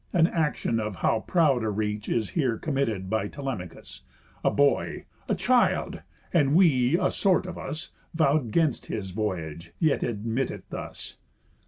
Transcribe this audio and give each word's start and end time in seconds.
An 0.13 0.25
action 0.25 0.79
of 0.79 0.95
how 0.95 1.19
proud 1.27 1.61
a 1.61 1.69
reach 1.69 2.09
Is 2.09 2.31
here 2.31 2.57
committed 2.57 3.07
by 3.07 3.27
Telemachus! 3.27 4.01
A 4.43 4.49
boy, 4.49 5.05
a 5.29 5.35
child, 5.35 6.01
and 6.33 6.55
we, 6.55 6.97
a 6.99 7.11
sort 7.11 7.45
of 7.45 7.55
us, 7.55 7.91
Vow'd 8.15 8.49
'gainst 8.49 8.87
his 8.87 9.11
voyage, 9.11 9.73
yet 9.79 10.01
admit 10.01 10.49
it 10.49 10.67
thus! 10.71 11.17